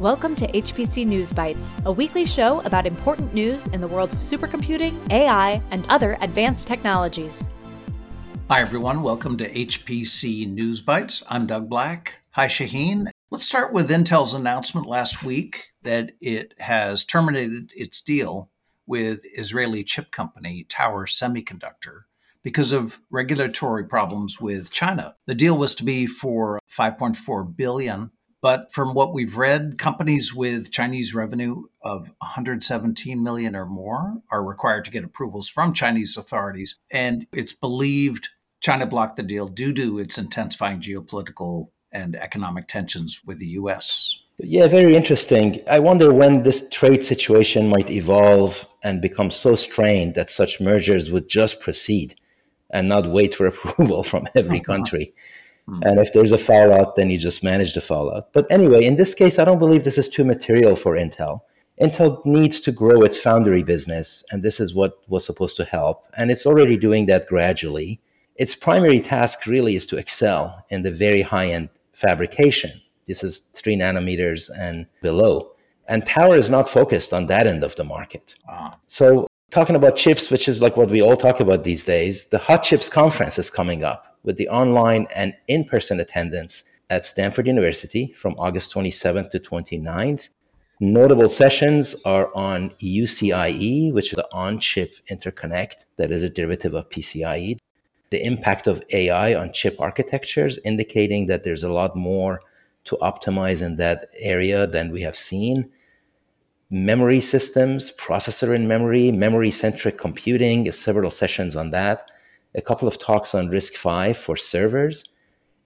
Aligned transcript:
Welcome 0.00 0.36
to 0.36 0.46
HPC 0.52 1.04
News 1.08 1.32
Bytes, 1.32 1.84
a 1.84 1.90
weekly 1.90 2.24
show 2.24 2.60
about 2.60 2.86
important 2.86 3.34
news 3.34 3.66
in 3.66 3.80
the 3.80 3.88
world 3.88 4.12
of 4.12 4.20
supercomputing, 4.20 4.96
AI, 5.10 5.60
and 5.72 5.88
other 5.88 6.16
advanced 6.20 6.68
technologies. 6.68 7.48
Hi, 8.48 8.60
everyone. 8.60 9.02
Welcome 9.02 9.36
to 9.38 9.52
HPC 9.52 10.48
News 10.48 10.80
Bytes. 10.80 11.24
I'm 11.28 11.48
Doug 11.48 11.68
Black. 11.68 12.20
Hi, 12.30 12.46
Shaheen. 12.46 13.08
Let's 13.32 13.44
start 13.44 13.72
with 13.72 13.90
Intel's 13.90 14.34
announcement 14.34 14.86
last 14.86 15.24
week 15.24 15.72
that 15.82 16.12
it 16.20 16.54
has 16.60 17.04
terminated 17.04 17.72
its 17.74 18.00
deal 18.00 18.52
with 18.86 19.22
Israeli 19.36 19.82
chip 19.82 20.12
company 20.12 20.64
Tower 20.68 21.06
Semiconductor 21.06 22.02
because 22.44 22.70
of 22.70 23.00
regulatory 23.10 23.84
problems 23.84 24.40
with 24.40 24.70
China. 24.70 25.16
The 25.26 25.34
deal 25.34 25.58
was 25.58 25.74
to 25.74 25.84
be 25.84 26.06
for 26.06 26.60
5.4 26.70 27.56
billion 27.56 28.12
but 28.40 28.72
from 28.72 28.94
what 28.94 29.12
we've 29.12 29.36
read, 29.36 29.78
companies 29.78 30.34
with 30.34 30.70
Chinese 30.70 31.14
revenue 31.14 31.64
of 31.82 32.08
117 32.18 33.22
million 33.22 33.56
or 33.56 33.66
more 33.66 34.22
are 34.30 34.44
required 34.44 34.84
to 34.84 34.90
get 34.90 35.04
approvals 35.04 35.48
from 35.48 35.72
Chinese 35.72 36.16
authorities. 36.16 36.78
And 36.90 37.26
it's 37.32 37.52
believed 37.52 38.28
China 38.60 38.86
blocked 38.86 39.16
the 39.16 39.22
deal 39.22 39.48
due 39.48 39.72
to 39.74 39.98
its 39.98 40.18
intensifying 40.18 40.80
geopolitical 40.80 41.70
and 41.90 42.14
economic 42.16 42.68
tensions 42.68 43.22
with 43.24 43.38
the 43.38 43.46
US. 43.48 44.18
Yeah, 44.38 44.68
very 44.68 44.94
interesting. 44.94 45.62
I 45.68 45.80
wonder 45.80 46.12
when 46.12 46.44
this 46.44 46.68
trade 46.68 47.02
situation 47.02 47.68
might 47.68 47.90
evolve 47.90 48.68
and 48.84 49.02
become 49.02 49.32
so 49.32 49.56
strained 49.56 50.14
that 50.14 50.30
such 50.30 50.60
mergers 50.60 51.10
would 51.10 51.28
just 51.28 51.60
proceed 51.60 52.14
and 52.70 52.88
not 52.88 53.10
wait 53.10 53.34
for 53.34 53.46
approval 53.48 54.04
from 54.04 54.28
every 54.36 54.60
country. 54.72 55.14
Hmm. 55.68 55.80
And 55.82 55.98
if 55.98 56.12
there's 56.12 56.32
a 56.32 56.38
fallout, 56.38 56.96
then 56.96 57.10
you 57.10 57.18
just 57.18 57.44
manage 57.44 57.74
the 57.74 57.80
fallout. 57.80 58.32
But 58.32 58.46
anyway, 58.50 58.84
in 58.84 58.96
this 58.96 59.14
case, 59.14 59.38
I 59.38 59.44
don't 59.44 59.58
believe 59.58 59.84
this 59.84 59.98
is 59.98 60.08
too 60.08 60.24
material 60.24 60.76
for 60.76 60.96
Intel. 60.96 61.40
Intel 61.80 62.24
needs 62.24 62.58
to 62.60 62.72
grow 62.72 63.02
its 63.02 63.18
foundry 63.18 63.62
business, 63.62 64.24
and 64.32 64.42
this 64.42 64.58
is 64.58 64.74
what 64.74 64.98
was 65.08 65.24
supposed 65.26 65.56
to 65.58 65.64
help. 65.64 66.06
And 66.16 66.30
it's 66.30 66.46
already 66.46 66.76
doing 66.76 67.06
that 67.06 67.28
gradually. 67.28 68.00
Its 68.36 68.54
primary 68.54 68.98
task 68.98 69.46
really 69.46 69.76
is 69.76 69.84
to 69.86 69.98
excel 69.98 70.64
in 70.70 70.82
the 70.82 70.90
very 70.90 71.22
high 71.22 71.48
end 71.48 71.68
fabrication. 71.92 72.80
This 73.06 73.22
is 73.22 73.42
three 73.54 73.76
nanometers 73.76 74.50
and 74.56 74.86
below. 75.02 75.52
And 75.86 76.06
Tower 76.06 76.36
is 76.36 76.50
not 76.50 76.68
focused 76.68 77.12
on 77.12 77.26
that 77.26 77.46
end 77.46 77.62
of 77.62 77.74
the 77.76 77.84
market. 77.84 78.34
Ah. 78.48 78.76
So, 78.86 79.26
talking 79.50 79.76
about 79.76 79.96
chips, 79.96 80.30
which 80.30 80.48
is 80.48 80.60
like 80.60 80.76
what 80.76 80.90
we 80.90 81.02
all 81.02 81.16
talk 81.16 81.40
about 81.40 81.64
these 81.64 81.84
days, 81.84 82.26
the 82.26 82.38
Hot 82.38 82.62
Chips 82.62 82.88
conference 82.88 83.38
is 83.38 83.50
coming 83.50 83.82
up 83.84 84.07
with 84.22 84.36
the 84.36 84.48
online 84.48 85.06
and 85.14 85.34
in 85.46 85.64
person 85.64 86.00
attendance 86.00 86.64
at 86.90 87.06
Stanford 87.06 87.46
University 87.46 88.12
from 88.16 88.34
August 88.38 88.72
27th 88.74 89.30
to 89.30 89.38
29th. 89.38 90.30
Notable 90.80 91.28
sessions 91.28 91.96
are 92.04 92.30
on 92.34 92.70
UCIe, 92.82 93.92
which 93.92 94.12
is 94.12 94.16
the 94.16 94.28
on 94.32 94.60
chip 94.60 94.94
interconnect 95.10 95.84
that 95.96 96.12
is 96.12 96.22
a 96.22 96.30
derivative 96.30 96.74
of 96.74 96.88
PCIe, 96.88 97.58
the 98.10 98.24
impact 98.24 98.66
of 98.66 98.82
AI 98.92 99.34
on 99.34 99.52
chip 99.52 99.76
architectures, 99.80 100.58
indicating 100.64 101.26
that 101.26 101.42
there's 101.42 101.64
a 101.64 101.72
lot 101.72 101.96
more 101.96 102.40
to 102.84 102.96
optimize 103.02 103.60
in 103.60 103.76
that 103.76 104.06
area 104.18 104.66
than 104.66 104.92
we 104.92 105.02
have 105.02 105.16
seen. 105.16 105.68
Memory 106.70 107.20
systems, 107.20 107.92
processor 107.92 108.54
in 108.54 108.68
memory, 108.68 109.10
memory 109.10 109.50
centric 109.50 109.98
computing, 109.98 110.70
several 110.70 111.10
sessions 111.10 111.56
on 111.56 111.70
that 111.72 112.10
a 112.54 112.62
couple 112.62 112.88
of 112.88 112.98
talks 112.98 113.34
on 113.34 113.48
RISC-V 113.48 114.14
for 114.14 114.36
servers, 114.36 115.04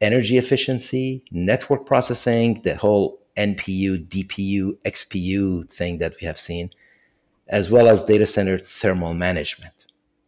energy 0.00 0.38
efficiency, 0.38 1.22
network 1.30 1.86
processing, 1.86 2.60
the 2.62 2.76
whole 2.76 3.20
NPU, 3.36 4.06
DPU, 4.06 4.78
XPU 4.84 5.70
thing 5.70 5.98
that 5.98 6.16
we 6.20 6.26
have 6.26 6.38
seen, 6.38 6.70
as 7.48 7.70
well 7.70 7.88
as 7.88 8.04
data 8.04 8.26
center 8.26 8.58
thermal 8.58 9.14
management. 9.14 9.86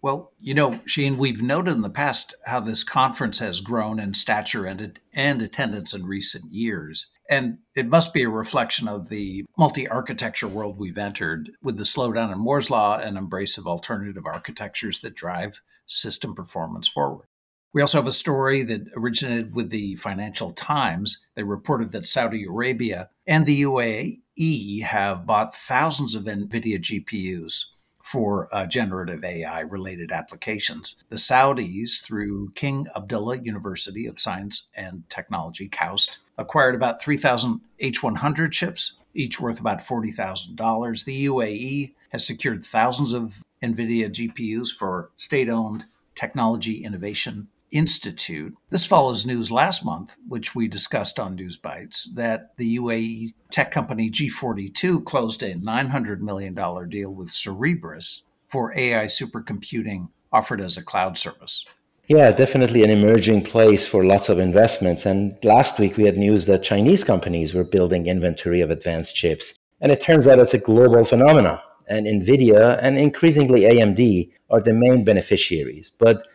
Well, 0.00 0.32
you 0.40 0.54
know, 0.54 0.80
Sheen, 0.86 1.18
we've 1.18 1.42
noted 1.42 1.72
in 1.72 1.82
the 1.82 1.90
past 1.90 2.34
how 2.46 2.60
this 2.60 2.84
conference 2.84 3.40
has 3.40 3.60
grown 3.60 3.98
in 3.98 4.14
stature 4.14 4.64
and, 4.64 5.00
and 5.12 5.42
attendance 5.42 5.92
in 5.92 6.06
recent 6.06 6.52
years. 6.52 7.08
And 7.28 7.58
it 7.74 7.88
must 7.88 8.14
be 8.14 8.22
a 8.22 8.28
reflection 8.28 8.88
of 8.88 9.08
the 9.08 9.44
multi 9.58 9.88
architecture 9.88 10.48
world 10.48 10.78
we've 10.78 10.96
entered 10.96 11.50
with 11.62 11.76
the 11.76 11.84
slowdown 11.84 12.32
in 12.32 12.38
Moore's 12.38 12.70
Law 12.70 12.98
and 12.98 13.18
embrace 13.18 13.58
of 13.58 13.66
alternative 13.66 14.24
architectures 14.24 15.00
that 15.00 15.14
drive 15.14 15.60
system 15.88 16.34
performance 16.34 16.86
forward. 16.86 17.26
We 17.74 17.82
also 17.82 17.98
have 17.98 18.06
a 18.06 18.12
story 18.12 18.62
that 18.62 18.88
originated 18.96 19.54
with 19.54 19.70
the 19.70 19.96
Financial 19.96 20.52
Times. 20.52 21.18
They 21.34 21.42
reported 21.42 21.92
that 21.92 22.06
Saudi 22.06 22.44
Arabia 22.44 23.10
and 23.26 23.44
the 23.44 23.62
UAE 23.62 24.82
have 24.82 25.26
bought 25.26 25.54
thousands 25.54 26.14
of 26.14 26.24
NVIDIA 26.24 26.78
GPUs 26.78 27.66
for 28.02 28.48
uh, 28.52 28.64
generative 28.66 29.22
AI 29.22 29.60
related 29.60 30.12
applications. 30.12 30.96
The 31.10 31.16
Saudis, 31.16 32.02
through 32.02 32.52
King 32.54 32.86
Abdullah 32.96 33.42
University 33.42 34.06
of 34.06 34.18
Science 34.18 34.70
and 34.74 35.02
Technology, 35.10 35.68
KAUST, 35.68 36.16
acquired 36.38 36.74
about 36.74 37.02
3,000 37.02 37.60
H100 37.82 38.50
chips, 38.50 38.96
each 39.12 39.40
worth 39.40 39.60
about 39.60 39.80
$40,000. 39.80 41.04
The 41.04 41.26
UAE 41.26 41.94
has 42.10 42.26
secured 42.26 42.64
thousands 42.64 43.12
of 43.12 43.42
NVIDIA 43.62 44.08
GPUs 44.10 44.68
for 44.68 45.10
state 45.16 45.48
owned 45.48 45.84
Technology 46.14 46.84
Innovation 46.84 47.48
Institute. 47.70 48.54
This 48.70 48.86
follows 48.86 49.26
news 49.26 49.52
last 49.52 49.84
month, 49.84 50.16
which 50.26 50.54
we 50.54 50.68
discussed 50.68 51.18
on 51.18 51.34
News 51.34 51.58
Bytes, 51.58 52.14
that 52.14 52.56
the 52.56 52.78
UAE 52.78 53.34
tech 53.50 53.70
company 53.70 54.10
G42 54.10 55.04
closed 55.04 55.42
a 55.42 55.54
$900 55.54 56.20
million 56.20 56.54
deal 56.88 57.12
with 57.12 57.28
Cerebras 57.28 58.22
for 58.46 58.76
AI 58.76 59.04
supercomputing 59.04 60.08
offered 60.32 60.60
as 60.60 60.76
a 60.76 60.82
cloud 60.82 61.18
service. 61.18 61.64
Yeah, 62.06 62.32
definitely 62.32 62.82
an 62.82 62.90
emerging 62.90 63.44
place 63.44 63.86
for 63.86 64.02
lots 64.02 64.30
of 64.30 64.38
investments. 64.38 65.04
And 65.04 65.36
last 65.44 65.78
week 65.78 65.98
we 65.98 66.04
had 66.04 66.16
news 66.16 66.46
that 66.46 66.62
Chinese 66.62 67.04
companies 67.04 67.52
were 67.52 67.64
building 67.64 68.06
inventory 68.06 68.62
of 68.62 68.70
advanced 68.70 69.14
chips. 69.14 69.54
And 69.80 69.92
it 69.92 70.00
turns 70.00 70.26
out 70.26 70.38
it's 70.38 70.54
a 70.54 70.58
global 70.58 71.04
phenomenon 71.04 71.60
and 71.88 72.06
NVIDIA 72.06 72.78
and 72.82 72.98
increasingly 72.98 73.62
AMD 73.62 74.30
are 74.50 74.60
the 74.60 74.72
main 74.72 75.04
beneficiaries. 75.04 75.90
But 75.90 76.26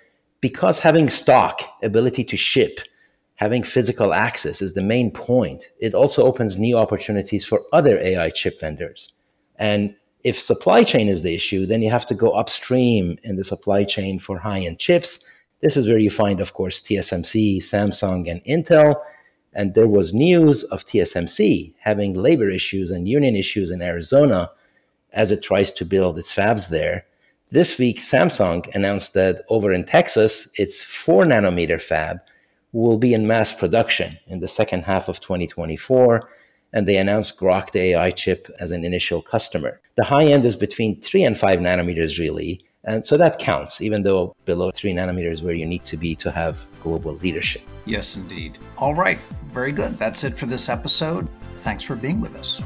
because 0.42 0.80
having 0.80 1.10
stock, 1.10 1.62
ability 1.82 2.24
to 2.26 2.38
ship, 2.38 2.80
having 3.36 3.64
physical 3.64 4.14
access 4.14 4.62
is 4.62 4.74
the 4.74 4.82
main 4.82 5.12
point, 5.12 5.70
it 5.80 5.94
also 5.94 6.24
opens 6.24 6.58
new 6.58 6.78
opportunities 6.78 7.46
for 7.46 7.64
other 7.72 7.98
AI 8.00 8.30
chip 8.30 8.60
vendors. 8.60 9.14
And 9.58 9.96
if 10.24 10.40
supply 10.40 10.84
chain 10.84 11.08
is 11.08 11.22
the 11.22 11.36
issue, 11.36 11.66
then 11.66 11.82
you 11.82 11.92
have 11.92 12.06
to 12.08 12.16
go 12.16 12.32
upstream 12.32 13.18
in 13.24 13.36
the 13.36 13.44
supply 13.44 13.84
chain 13.84 14.20
for 14.20 14.40
high 14.40 14.62
end 14.62 14.80
chips. 14.80 15.26
This 15.62 15.78
is 15.78 15.88
where 15.88 15.98
you 15.98 16.10
find, 16.10 16.40
of 16.40 16.54
course, 16.54 16.80
TSMC, 16.80 17.58
Samsung, 17.58 18.30
and 18.30 18.44
Intel. 18.46 19.02
And 19.54 19.76
there 19.76 19.88
was 19.88 20.14
news 20.14 20.64
of 20.64 20.84
TSMC 20.84 21.76
having 21.80 22.14
labor 22.16 22.50
issues 22.50 22.90
and 22.90 23.08
union 23.08 23.36
issues 23.36 23.70
in 23.70 23.82
Arizona 23.82 24.50
as 25.14 25.32
it 25.32 25.42
tries 25.42 25.72
to 25.72 25.86
build 25.86 26.18
its 26.18 26.34
fabs 26.36 26.70
there. 26.70 27.06
This 27.52 27.78
week, 27.78 28.00
Samsung 28.00 28.68
announced 28.74 29.14
that 29.14 29.44
over 29.48 29.72
in 29.72 29.86
Texas, 29.86 30.48
its 30.56 30.82
4 30.82 31.24
nanometer 31.24 31.82
fab 31.82 32.20
will 32.72 32.98
be 32.98 33.14
in 33.14 33.28
mass 33.28 33.54
production 33.54 34.18
in 34.26 34.40
the 34.40 34.48
second 34.48 34.84
half 34.84 35.08
of 35.08 35.20
2024. 35.20 36.28
And 36.76 36.88
they 36.88 36.98
announced 36.98 37.40
Groq, 37.40 37.70
the 37.70 37.82
AI 37.82 38.10
chip, 38.10 38.50
as 38.60 38.72
an 38.72 38.84
initial 38.84 39.22
customer. 39.22 39.80
The 39.96 40.04
high 40.04 40.26
end 40.26 40.44
is 40.44 40.56
between 40.56 41.00
3 41.00 41.24
and 41.24 41.38
5 41.38 41.60
nanometers, 41.60 42.18
really. 42.18 42.66
And 42.84 43.06
so 43.06 43.16
that 43.18 43.38
counts, 43.38 43.80
even 43.80 44.02
though 44.02 44.36
below 44.46 44.72
3 44.72 44.92
nanometers 44.92 45.44
where 45.44 45.54
you 45.54 45.68
need 45.68 45.86
to 45.86 45.96
be 45.96 46.16
to 46.16 46.32
have 46.32 46.68
global 46.82 47.14
leadership. 47.14 47.62
Yes, 47.86 48.16
indeed. 48.16 48.58
All 48.80 48.96
right. 48.96 49.20
Very 49.46 49.72
good. 49.72 50.00
That's 50.00 50.24
it 50.24 50.36
for 50.36 50.48
this 50.48 50.68
episode. 50.68 51.28
Thanks 51.58 51.84
for 51.84 51.96
being 51.96 52.20
with 52.20 52.36
us. 52.36 52.62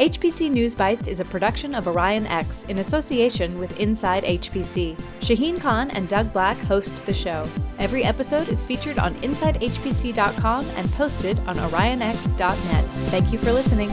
HPC 0.00 0.50
News 0.50 0.74
Bytes 0.74 1.08
is 1.08 1.20
a 1.20 1.26
production 1.26 1.74
of 1.74 1.84
OrionX 1.84 2.66
in 2.70 2.78
association 2.78 3.58
with 3.58 3.78
Inside 3.78 4.24
HPC. 4.24 4.96
Shaheen 5.20 5.60
Khan 5.60 5.90
and 5.90 6.08
Doug 6.08 6.32
Black 6.32 6.56
host 6.56 7.04
the 7.04 7.12
show. 7.12 7.46
Every 7.78 8.02
episode 8.02 8.48
is 8.48 8.64
featured 8.64 8.98
on 8.98 9.14
InsideHPC.com 9.16 10.66
and 10.70 10.90
posted 10.92 11.38
on 11.40 11.56
OrionX.net. 11.56 12.84
Thank 13.10 13.30
you 13.30 13.38
for 13.38 13.52
listening. 13.52 13.90